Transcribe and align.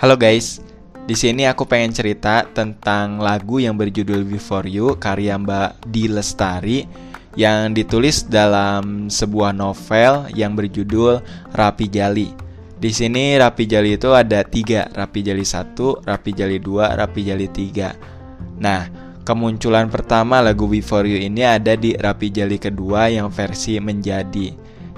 Halo 0.00 0.16
guys, 0.16 0.64
di 1.04 1.12
sini 1.12 1.44
aku 1.44 1.68
pengen 1.68 1.92
cerita 1.92 2.48
tentang 2.56 3.20
lagu 3.20 3.60
yang 3.60 3.76
berjudul 3.76 4.24
Before 4.24 4.64
You 4.64 4.96
karya 4.96 5.36
Mbak 5.36 5.92
Di 5.92 6.08
Lestari 6.08 6.88
yang 7.36 7.76
ditulis 7.76 8.24
dalam 8.24 9.12
sebuah 9.12 9.52
novel 9.52 10.32
yang 10.32 10.56
berjudul 10.56 11.20
Rapi 11.52 11.92
Jali. 11.92 12.32
Di 12.80 12.88
sini 12.96 13.36
Rapi 13.36 13.68
Jali 13.68 14.00
itu 14.00 14.16
ada 14.16 14.40
tiga, 14.40 14.88
Rapi 14.88 15.20
Jali 15.20 15.44
1, 15.44 15.76
Rapi 16.08 16.30
Jali 16.32 16.56
2, 16.56 16.96
Rapi 16.96 17.20
Jali 17.20 17.46
3. 17.52 18.56
Nah, 18.56 18.88
kemunculan 19.28 19.92
pertama 19.92 20.40
lagu 20.40 20.64
Before 20.64 21.04
You 21.04 21.20
ini 21.20 21.44
ada 21.44 21.76
di 21.76 21.92
Rapi 21.92 22.32
Jali 22.32 22.56
kedua 22.56 23.12
yang 23.12 23.28
versi 23.28 23.76
menjadi. 23.76 24.48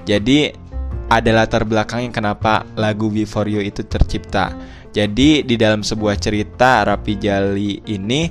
Jadi 0.06 0.62
ada 1.10 1.30
latar 1.34 1.66
belakangnya 1.66 2.08
kenapa 2.08 2.64
lagu 2.78 3.10
Before 3.10 3.50
You 3.50 3.66
itu 3.66 3.82
tercipta. 3.82 4.54
Jadi 4.92 5.40
di 5.40 5.56
dalam 5.56 5.80
sebuah 5.80 6.20
cerita 6.20 6.84
Rapi 6.84 7.16
Jali 7.16 7.80
ini 7.88 8.28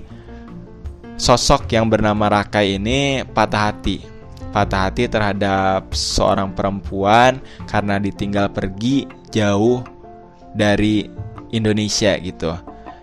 sosok 1.17 1.73
yang 1.73 1.89
bernama 1.89 2.29
Rakai 2.29 2.77
ini 2.77 3.25
patah 3.25 3.73
hati. 3.73 3.97
Patah 4.53 4.89
hati 4.89 5.09
terhadap 5.09 5.89
seorang 5.89 6.53
perempuan 6.53 7.41
karena 7.65 7.97
ditinggal 7.97 8.53
pergi 8.53 9.09
jauh 9.33 9.81
dari 10.53 11.09
Indonesia 11.49 12.13
gitu. 12.21 12.53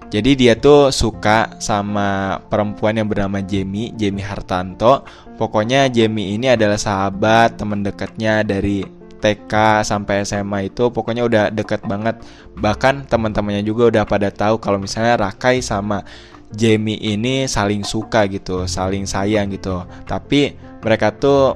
Jadi 0.08 0.40
dia 0.40 0.56
tuh 0.56 0.88
suka 0.88 1.60
sama 1.60 2.40
perempuan 2.48 2.96
yang 2.96 3.10
bernama 3.12 3.44
Jamie, 3.44 3.92
Jamie 3.92 4.24
Hartanto. 4.24 5.04
Pokoknya 5.36 5.92
Jamie 5.92 6.32
ini 6.32 6.48
adalah 6.48 6.80
sahabat, 6.80 7.60
teman 7.60 7.84
dekatnya 7.84 8.40
dari 8.40 8.97
TK 9.18 9.82
sampai 9.82 10.22
SMA 10.22 10.72
itu 10.72 10.88
pokoknya 10.88 11.26
udah 11.26 11.44
deket 11.50 11.84
banget. 11.84 12.18
Bahkan 12.56 13.10
teman-temannya 13.10 13.66
juga 13.66 13.90
udah 13.90 14.04
pada 14.06 14.30
tahu 14.32 14.62
kalau 14.62 14.78
misalnya 14.78 15.28
Rakai 15.28 15.60
sama 15.60 16.06
Jamie 16.48 16.96
ini 16.96 17.44
saling 17.44 17.84
suka 17.84 18.24
gitu 18.30 18.64
saling 18.64 19.04
sayang 19.04 19.52
gitu. 19.52 19.84
Tapi 20.08 20.56
mereka 20.80 21.12
tuh 21.12 21.52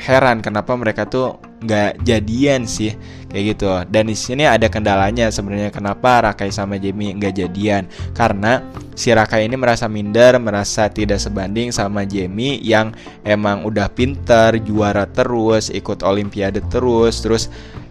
heran 0.00 0.40
kenapa 0.40 0.72
mereka 0.78 1.04
tuh 1.08 1.49
nggak 1.60 2.00
jadian 2.04 2.64
sih 2.64 2.96
kayak 3.30 3.44
gitu. 3.54 3.68
Dan 3.88 4.10
di 4.10 4.16
sini 4.16 4.48
ada 4.48 4.66
kendalanya 4.66 5.30
sebenarnya 5.30 5.70
kenapa 5.70 6.24
Rakai 6.30 6.50
sama 6.50 6.80
Jamie 6.80 7.14
nggak 7.14 7.34
jadian? 7.36 7.86
Karena 8.16 8.64
si 8.96 9.12
Rakai 9.12 9.46
ini 9.46 9.54
merasa 9.54 9.86
minder 9.86 10.40
merasa 10.40 10.90
tidak 10.90 11.20
sebanding 11.22 11.70
sama 11.70 12.02
Jamie 12.08 12.58
yang 12.64 12.92
emang 13.22 13.64
udah 13.68 13.86
pinter 13.92 14.58
juara 14.60 15.06
terus 15.06 15.70
ikut 15.70 16.02
Olimpiade 16.02 16.64
terus. 16.72 17.22
Terus 17.22 17.46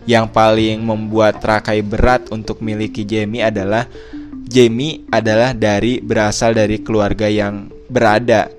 yang 0.10 0.28
paling 0.28 0.82
membuat 0.82 1.40
Rakai 1.40 1.86
berat 1.86 2.34
untuk 2.34 2.60
miliki 2.66 3.06
Jamie 3.06 3.46
adalah 3.46 3.86
Jamie 4.50 5.06
adalah 5.14 5.54
dari 5.54 6.02
berasal 6.02 6.58
dari 6.58 6.82
keluarga 6.82 7.30
yang 7.30 7.70
berada 7.86 8.50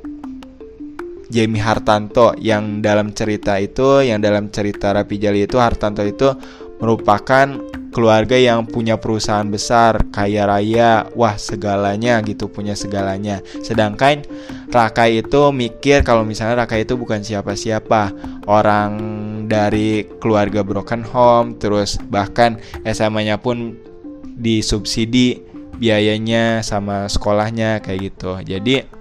Jamie 1.31 1.63
Hartanto 1.63 2.35
yang 2.37 2.83
dalam 2.83 3.15
cerita 3.15 3.57
itu, 3.63 4.03
yang 4.03 4.19
dalam 4.19 4.51
cerita 4.51 4.91
Rapi 4.91 5.17
Jali 5.17 5.47
itu 5.47 5.57
Hartanto 5.63 6.03
itu 6.03 6.35
merupakan 6.83 7.47
keluarga 7.91 8.39
yang 8.39 8.67
punya 8.67 8.97
perusahaan 8.99 9.47
besar, 9.47 10.11
kaya 10.15 10.47
raya, 10.47 11.07
wah 11.15 11.35
segalanya 11.39 12.23
gitu, 12.23 12.51
punya 12.51 12.75
segalanya. 12.75 13.43
Sedangkan 13.63 14.27
Rakai 14.71 15.23
itu 15.27 15.51
mikir 15.51 16.07
kalau 16.07 16.23
misalnya 16.23 16.63
Rakai 16.65 16.87
itu 16.87 16.95
bukan 16.95 17.23
siapa-siapa, 17.27 18.15
orang 18.47 18.91
dari 19.51 20.07
keluarga 20.23 20.63
broken 20.63 21.03
home, 21.03 21.59
terus 21.59 21.99
bahkan 22.07 22.63
SMA-nya 22.87 23.43
pun 23.43 23.75
disubsidi 24.39 25.43
biayanya 25.77 26.63
sama 26.63 27.11
sekolahnya 27.11 27.83
kayak 27.83 28.15
gitu. 28.15 28.39
Jadi 28.47 29.00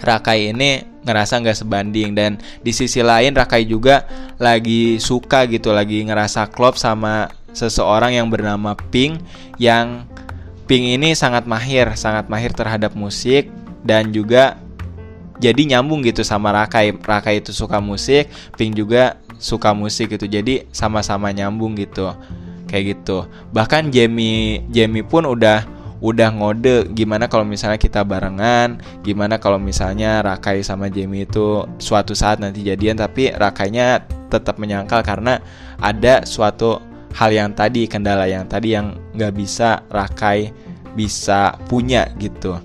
Rakai 0.00 0.52
ini 0.52 0.84
ngerasa 1.04 1.40
nggak 1.40 1.58
sebanding. 1.64 2.16
Dan 2.16 2.40
di 2.64 2.72
sisi 2.72 3.00
lain 3.04 3.36
Rakai 3.36 3.64
juga 3.68 4.04
lagi 4.36 4.96
suka 5.00 5.44
gitu 5.48 5.72
lagi 5.72 6.04
ngerasa 6.04 6.48
klop 6.52 6.76
sama 6.80 7.32
seseorang 7.52 8.14
yang 8.16 8.28
bernama 8.30 8.76
Pink 8.78 9.20
yang 9.60 10.06
Pink 10.70 10.86
ini 10.86 11.18
sangat 11.18 11.50
mahir 11.50 11.98
sangat 11.98 12.30
mahir 12.30 12.54
terhadap 12.54 12.94
musik 12.94 13.50
dan 13.82 14.14
juga 14.14 14.54
jadi 15.40 15.76
nyambung 15.76 16.04
gitu 16.04 16.22
sama 16.22 16.52
Rakai. 16.52 16.94
Rakai 16.94 17.42
itu 17.42 17.50
suka 17.50 17.80
musik 17.82 18.30
Pink 18.54 18.78
juga 18.78 19.18
suka 19.40 19.72
musik 19.72 20.12
gitu 20.14 20.28
jadi 20.28 20.68
sama-sama 20.70 21.32
nyambung 21.32 21.74
gitu 21.74 22.12
kayak 22.70 22.94
gitu. 22.94 23.26
Bahkan 23.50 23.90
Jamie 23.90 24.62
Jamie 24.70 25.02
pun 25.02 25.26
udah 25.26 25.66
udah 26.00 26.32
ngode 26.32 26.90
gimana 26.96 27.28
kalau 27.28 27.44
misalnya 27.44 27.76
kita 27.76 28.00
barengan, 28.04 28.80
gimana 29.04 29.36
kalau 29.36 29.60
misalnya 29.60 30.24
Rakai 30.24 30.64
sama 30.64 30.88
Jamie 30.88 31.28
itu 31.28 31.68
suatu 31.76 32.16
saat 32.16 32.40
nanti 32.40 32.64
jadian 32.64 32.96
tapi 32.96 33.32
Rakainya 33.32 34.04
tetap 34.32 34.56
menyangkal 34.56 35.04
karena 35.04 35.44
ada 35.76 36.24
suatu 36.24 36.80
hal 37.12 37.30
yang 37.34 37.52
tadi 37.52 37.84
kendala 37.84 38.24
yang 38.24 38.48
tadi 38.48 38.72
yang 38.72 38.96
nggak 39.12 39.34
bisa 39.36 39.84
Rakai 39.92 40.50
bisa 40.96 41.54
punya 41.68 42.08
gitu. 42.16 42.56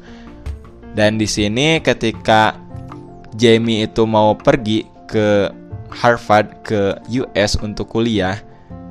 Dan 0.95 1.19
di 1.19 1.27
sini 1.27 1.83
ketika 1.83 2.55
Jamie 3.35 3.83
itu 3.83 4.07
mau 4.07 4.31
pergi 4.31 4.87
ke 5.11 5.51
Harvard 5.91 6.63
ke 6.63 6.95
US 7.19 7.59
untuk 7.59 7.91
kuliah, 7.91 8.39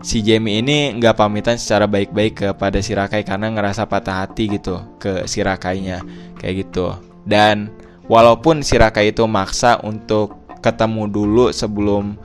si 0.04 0.20
Jamie 0.20 0.60
ini 0.60 0.92
nggak 1.00 1.16
pamitan 1.16 1.56
secara 1.56 1.88
baik-baik 1.88 2.44
kepada 2.44 2.76
si 2.84 2.92
Rakai 2.92 3.24
karena 3.24 3.48
ngerasa 3.48 3.88
patah 3.88 4.20
hati 4.20 4.60
gitu 4.60 4.84
ke 5.00 5.24
si 5.24 5.40
Rakainya. 5.40 6.04
Kayak 6.36 6.54
gitu. 6.68 6.92
Dan 7.24 7.72
walaupun 8.04 8.60
si 8.60 8.76
Rakai 8.76 9.16
itu 9.16 9.24
maksa 9.24 9.80
untuk 9.80 10.36
ketemu 10.60 11.08
dulu 11.08 11.48
sebelum 11.56 12.20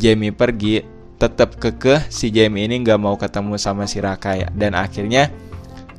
Jamie 0.00 0.32
pergi 0.32 0.80
tetap 1.20 1.60
kekeh 1.60 2.08
si 2.08 2.32
Jamie 2.32 2.64
ini 2.64 2.80
nggak 2.80 2.96
mau 2.96 3.20
ketemu 3.20 3.60
sama 3.60 3.84
si 3.84 4.00
Rakai. 4.00 4.48
Dan 4.56 4.72
akhirnya 4.72 5.28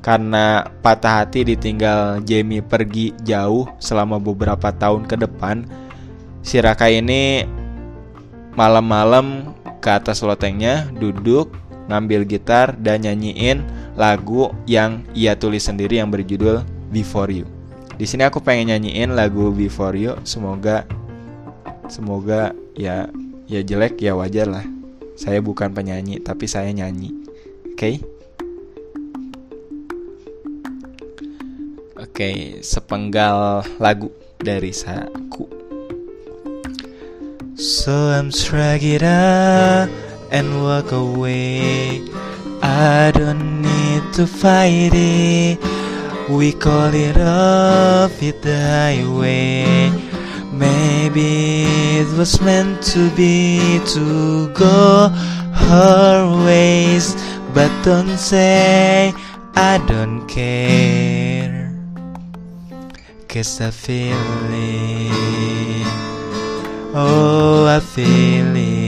karena 0.01 0.65
patah 0.81 1.21
hati 1.21 1.45
ditinggal 1.45 2.25
Jamie 2.25 2.65
pergi 2.65 3.13
jauh 3.21 3.69
selama 3.77 4.17
beberapa 4.17 4.73
tahun 4.73 5.05
ke 5.05 5.21
depan 5.21 5.69
si 6.41 6.57
Rakai 6.57 6.97
ini 6.97 7.45
malam-malam 8.57 9.53
ke 9.81 9.89
atas 9.89 10.21
lotengnya, 10.21 10.87
duduk, 10.93 11.51
ngambil 11.89 12.23
gitar, 12.29 12.77
dan 12.77 13.01
nyanyiin 13.01 13.65
lagu 13.97 14.53
yang 14.69 15.03
ia 15.17 15.33
tulis 15.35 15.65
sendiri 15.65 15.97
yang 15.97 16.13
berjudul 16.13 16.61
Before 16.93 17.33
You. 17.33 17.49
Di 17.97 18.05
sini 18.05 18.23
aku 18.23 18.39
pengen 18.39 18.71
nyanyiin 18.71 19.17
lagu 19.17 19.49
Before 19.51 19.97
You. 19.97 20.21
Semoga 20.23 20.85
semoga 21.91 22.55
ya 22.77 23.09
ya 23.49 23.59
jelek 23.65 23.99
ya 23.99 24.15
wajar 24.15 24.47
lah. 24.47 24.65
Saya 25.19 25.43
bukan 25.43 25.73
penyanyi 25.75 26.21
tapi 26.23 26.45
saya 26.47 26.71
nyanyi. 26.71 27.11
Oke? 27.73 27.77
Okay? 27.77 27.95
Oke, 32.01 32.27
okay, 32.27 32.37
sepenggal 32.59 33.63
lagu 33.79 34.11
dari 34.35 34.75
saku. 34.75 35.30
So 37.61 37.93
I'm 37.93 38.31
strike 38.31 38.81
it 38.81 39.03
up 39.03 39.87
and 40.31 40.63
walk 40.63 40.91
away. 40.91 42.01
I 42.63 43.11
don't 43.13 43.61
need 43.61 44.13
to 44.13 44.25
fight 44.25 44.89
it. 44.95 45.59
We 46.27 46.53
call 46.53 46.91
it 46.91 47.17
off 47.17 48.23
it 48.23 48.41
the 48.41 48.57
highway. 48.57 49.91
Maybe 50.51 51.99
it 51.99 52.17
was 52.17 52.41
meant 52.41 52.81
to 52.93 53.11
be 53.11 53.79
to 53.93 54.51
go 54.55 55.09
her 55.09 56.43
ways, 56.43 57.13
but 57.53 57.69
don't 57.83 58.17
say 58.17 59.13
I 59.53 59.77
don't 59.85 60.25
care. 60.25 61.77
Cause 63.27 63.61
I 63.61 63.69
feel 63.69 64.17
it. 64.49 66.20
Oh, 66.93 67.67
I 67.67 67.79
feel 67.79 68.53
it. 68.53 68.81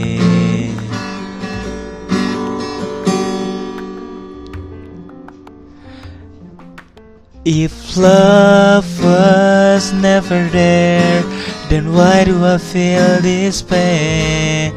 If 7.46 7.96
love 7.96 8.84
was 9.02 9.92
never 9.94 10.48
there, 10.48 11.22
then 11.70 11.94
why 11.94 12.24
do 12.24 12.44
I 12.44 12.58
feel 12.58 13.22
this 13.22 13.62
pain? 13.62 14.74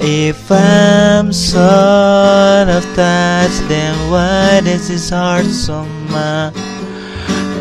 If 0.00 0.50
I'm 0.50 1.32
sort 1.32 2.68
of 2.68 2.82
touch, 2.96 3.56
then 3.68 4.10
why 4.10 4.60
does 4.64 4.88
this 4.88 5.10
heart 5.10 5.46
so 5.46 5.84
much? 6.10 6.54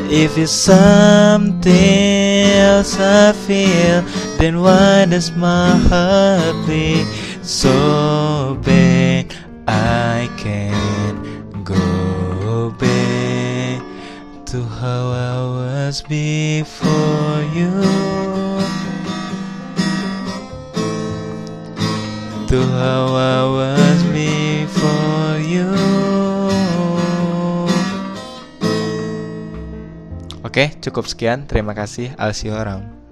If 0.10 0.38
it's 0.38 0.52
something 0.52 1.74
else 1.74 3.00
I 3.00 3.34
feel, 3.34 4.04
then 4.46 4.62
why 4.62 5.10
does 5.10 5.34
my 5.34 5.74
heart 5.90 6.54
beat 6.70 7.10
so 7.42 8.54
bad? 8.62 9.34
I 9.66 10.30
can't 10.38 11.18
go 11.66 12.70
back 12.78 13.82
to 14.54 14.62
how 14.62 15.10
I 15.10 15.36
was 15.50 16.06
before 16.06 17.42
you. 17.58 17.74
To 22.46 22.60
how 22.78 23.18
I 23.18 23.42
was 23.50 24.00
before 24.14 25.42
you. 25.42 25.74
Oke, 30.46 30.78
cukup 30.86 31.10
sekian. 31.10 31.50
Terima 31.50 31.74
kasih. 31.74 32.14
I'll 32.22 32.38
see 32.38 32.54
you 32.54 32.54
around. 32.54 33.05